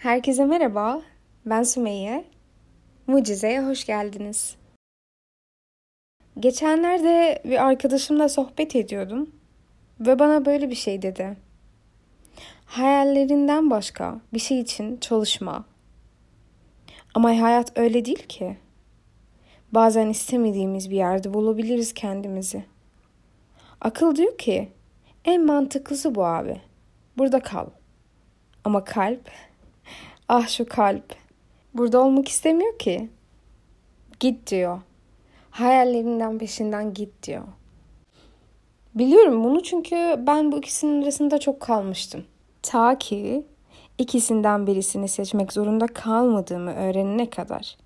[0.00, 1.02] Herkese merhaba.
[1.46, 2.24] Ben Sümeyye.
[3.06, 4.56] Mucize'ye hoş geldiniz.
[6.38, 9.30] Geçenlerde bir arkadaşımla sohbet ediyordum
[10.00, 11.36] ve bana böyle bir şey dedi.
[12.64, 15.64] Hayallerinden başka bir şey için çalışma.
[17.14, 18.56] Ama hayat öyle değil ki.
[19.72, 22.64] Bazen istemediğimiz bir yerde bulabiliriz kendimizi.
[23.80, 24.68] Akıl diyor ki
[25.24, 26.60] en mantıklısı bu abi.
[27.18, 27.66] Burada kal.
[28.64, 29.30] Ama kalp
[30.32, 31.14] Ah şu kalp.
[31.74, 33.10] Burada olmak istemiyor ki.
[34.20, 34.80] Git diyor.
[35.50, 37.42] Hayallerinden peşinden git diyor.
[38.94, 42.24] Biliyorum bunu çünkü ben bu ikisinin arasında çok kalmıştım.
[42.62, 43.44] Ta ki
[43.98, 47.76] ikisinden birisini seçmek zorunda kalmadığımı öğrenene kadar.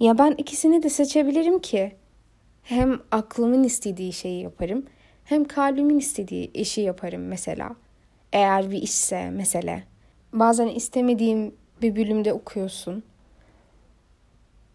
[0.00, 1.96] Ya ben ikisini de seçebilirim ki.
[2.62, 4.86] Hem aklımın istediği şeyi yaparım,
[5.24, 7.70] hem kalbimin istediği işi yaparım mesela.
[8.32, 9.91] Eğer bir işse mesele
[10.32, 13.02] bazen istemediğim bir bölümde okuyorsun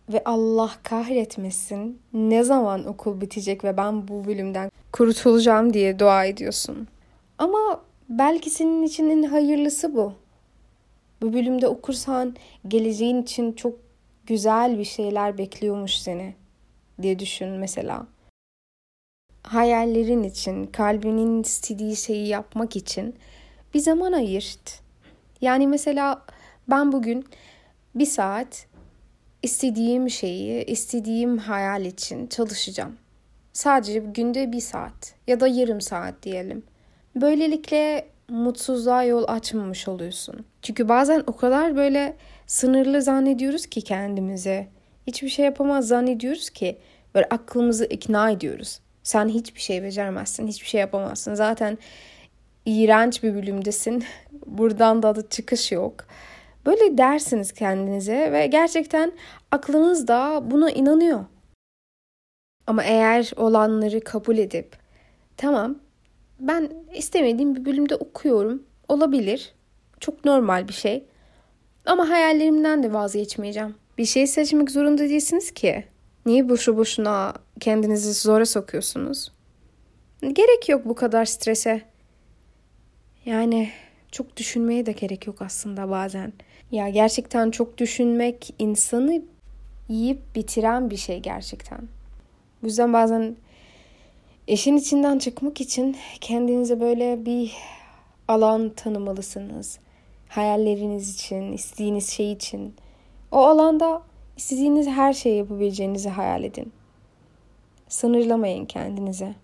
[0.10, 6.88] ve Allah kahretmesin ne zaman okul bitecek ve ben bu bölümden kurtulacağım diye dua ediyorsun.
[7.38, 10.14] Ama belki senin için en hayırlısı bu.
[11.22, 12.36] Bu bölümde okursan
[12.68, 13.74] geleceğin için çok
[14.26, 16.34] güzel bir şeyler bekliyormuş seni
[17.02, 18.08] diye düşün mesela.
[19.44, 23.16] Hayallerin için, kalbinin istediği şeyi yapmak için
[23.74, 24.87] bir zaman ayırt.
[25.42, 26.22] Yani mesela
[26.70, 27.26] ben bugün
[27.96, 28.68] bir saat
[29.44, 32.98] istediğim şeyi, istediğim hayal için çalışacağım.
[33.54, 36.64] Sadece günde bir saat ya da yarım saat diyelim.
[37.16, 40.46] Böylelikle mutsuzluğa yol açmamış oluyorsun.
[40.62, 44.68] Çünkü bazen o kadar böyle sınırlı zannediyoruz ki kendimize.
[45.08, 46.78] Hiçbir şey yapamaz zannediyoruz ki
[47.16, 48.80] böyle aklımızı ikna ediyoruz.
[49.04, 51.36] Sen hiçbir şey beceremezsin, hiçbir şey yapamazsın.
[51.36, 51.78] Zaten
[52.66, 54.04] iğrenç bir bölümdesin.
[54.48, 55.96] Buradan da, da çıkış yok.
[56.66, 59.12] Böyle dersiniz kendinize ve gerçekten
[59.52, 61.26] aklınız da buna inanıyor.
[62.68, 64.78] Ama eğer olanları kabul edip
[65.38, 65.76] tamam
[66.40, 69.54] ben istemediğim bir bölümde okuyorum olabilir.
[70.00, 71.06] Çok normal bir şey.
[71.86, 73.76] Ama hayallerimden de vazgeçmeyeceğim.
[73.98, 75.86] Bir şey seçmek zorunda değilsiniz ki.
[76.26, 79.32] Niye boşu boşuna kendinizi zora sokuyorsunuz?
[80.22, 81.82] Gerek yok bu kadar strese.
[83.26, 83.70] Yani
[84.12, 86.34] çok düşünmeye de gerek yok aslında bazen.
[86.72, 89.22] Ya gerçekten çok düşünmek insanı
[89.90, 91.80] yiyip bitiren bir şey gerçekten.
[92.64, 93.36] Bu yüzden bazen
[94.48, 97.54] işin içinden çıkmak için kendinize böyle bir
[98.28, 99.80] alan tanımalısınız.
[100.30, 102.76] Hayalleriniz için, istediğiniz şey için.
[103.32, 104.02] O alanda
[104.38, 106.72] istediğiniz her şeyi yapabileceğinizi hayal edin.
[107.88, 109.36] Sınırlamayın kendinize.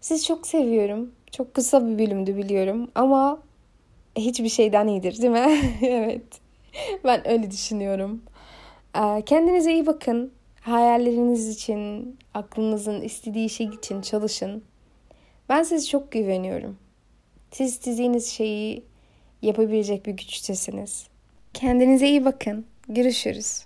[0.00, 1.12] Sizi çok seviyorum.
[1.32, 3.42] Çok kısa bir bölümdü biliyorum ama
[4.16, 5.60] hiçbir şeyden iyidir değil mi?
[5.82, 6.40] evet.
[7.04, 8.22] Ben öyle düşünüyorum.
[8.96, 10.32] Ee, kendinize iyi bakın.
[10.60, 14.62] Hayalleriniz için, aklınızın istediği şey için çalışın.
[15.48, 16.76] Ben size çok güveniyorum.
[17.50, 18.84] Siz istediğiniz şeyi
[19.42, 21.06] yapabilecek bir güçtesiniz.
[21.54, 22.66] Kendinize iyi bakın.
[22.88, 23.64] Görüşürüz.